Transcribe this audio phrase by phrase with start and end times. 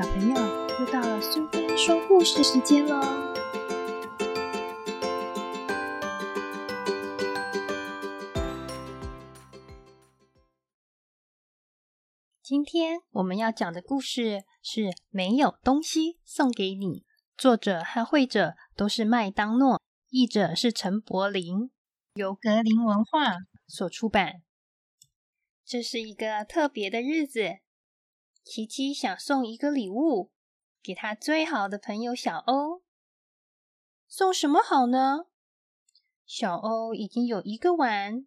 [0.00, 3.02] 小朋友，又到了苏菲说故事时间喽！
[12.42, 17.00] 今天我们要讲的故事是《没有东西送给你》，
[17.36, 21.70] 作者和绘者都是麦当诺，译者是陈柏霖，
[22.14, 23.34] 由格林文化
[23.66, 24.36] 所出版。
[25.66, 27.58] 这是一个特别的日子，
[28.42, 30.32] 琪琪想送一个礼物
[30.82, 32.82] 给他最好的朋友小欧。
[34.08, 35.26] 送什么好呢？
[36.26, 38.26] 小欧已经有一个碗、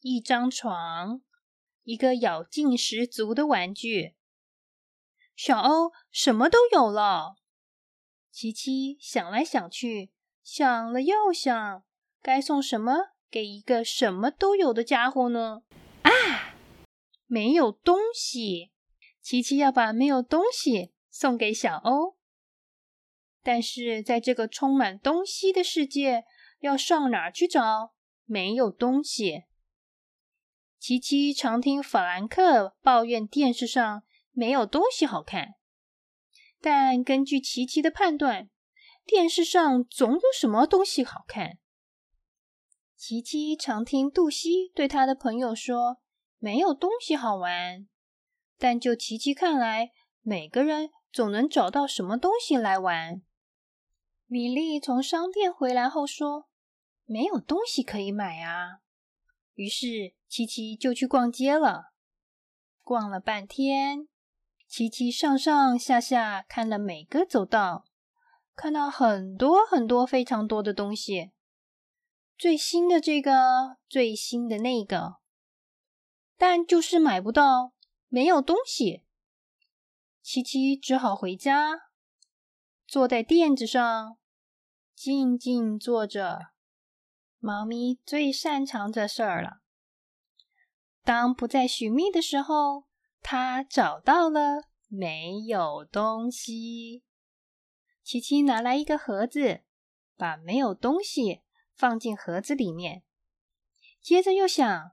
[0.00, 1.20] 一张床、
[1.82, 4.16] 一个咬劲十足的玩具。
[5.36, 7.36] 小欧什么都有了。
[8.30, 10.10] 琪琪想来想去，
[10.42, 11.84] 想了又想，
[12.20, 15.62] 该送什么给一个什么都有的家伙呢？
[16.02, 16.10] 啊！
[17.26, 18.72] 没有东西，
[19.26, 22.16] 琪琪要把没有东西送给小欧。
[23.42, 26.22] 但是在这个充满东西的世界，
[26.60, 27.92] 要上哪儿去找？
[28.24, 29.46] 没有东西。
[30.78, 35.54] 琪琪常听法兰克抱怨电视上没有东西好看，
[36.60, 38.48] 但根据琪琪的判断，
[39.04, 41.58] 电视上总有什么东西好看。
[42.94, 45.96] 琪琪常听杜西对他的朋友说。
[46.38, 47.88] 没有东西好玩，
[48.58, 53.22] 但就琪琪看来，每个人总能找到什么东西来玩。
[54.26, 56.48] 米莉从商店回来后说
[57.06, 58.80] ：“没有东西可以买啊。”
[59.54, 61.92] 于是琪琪就去逛街了。
[62.82, 64.08] 逛了半天，
[64.66, 67.84] 琪琪上上下下看了每个走道，
[68.54, 71.32] 看到很多很多非常多的东西，
[72.36, 75.16] 最新的这个，最新的那个。
[76.36, 77.72] 但就是买不到，
[78.08, 79.04] 没有东西。
[80.22, 81.90] 琪琪只好回家，
[82.86, 84.18] 坐在垫子上，
[84.94, 86.52] 静静坐着。
[87.38, 89.60] 猫咪最擅长这事儿了。
[91.04, 92.86] 当不再寻觅的时候，
[93.22, 97.04] 它找到了没有东西。
[98.02, 99.62] 琪琪拿来一个盒子，
[100.16, 101.42] 把没有东西
[101.74, 103.04] 放进盒子里面，
[104.00, 104.92] 接着又想。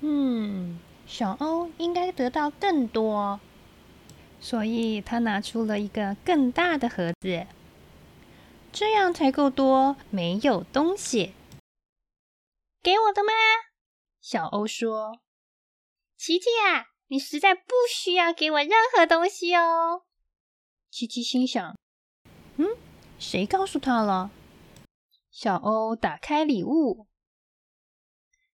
[0.00, 3.40] 嗯，小欧应该得到更多，
[4.40, 7.46] 所以他拿出了一个更大的盒子，
[8.70, 9.96] 这样才够多。
[10.10, 11.34] 没有东西，
[12.82, 13.32] 给我的吗？
[14.20, 15.20] 小欧说
[16.18, 20.02] ：“琪琪啊，你实在不需要给我任何东西哦。”
[20.90, 21.74] 琪琪心想
[22.58, 22.76] ：“嗯，
[23.18, 24.30] 谁告诉他了？”
[25.32, 27.06] 小欧打开礼物。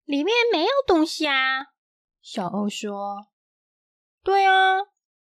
[0.04, 1.73] 里面没有东西啊，
[2.26, 3.26] 小欧说。
[4.22, 4.78] 对啊，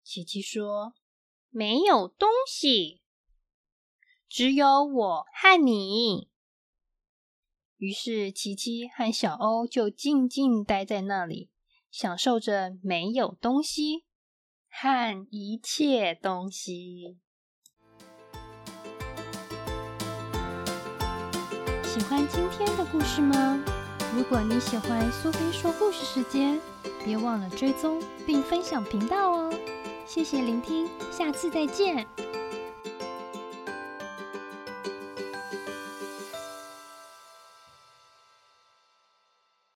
[0.03, 0.93] 琪琪说，
[1.49, 3.01] 没有东西，
[4.27, 6.29] 只有我和你。
[7.77, 11.49] 于是琪琪和小欧就静静待在那里，
[11.89, 14.03] 享受着没有东西
[14.69, 17.17] 和一切东西。
[21.85, 23.63] 喜欢今天的故事吗？
[24.13, 26.59] 如果你喜欢苏菲说故事时间，
[27.03, 29.53] 别忘了追踪并分享频道哦！
[30.05, 32.07] 谢谢聆听，下次再见。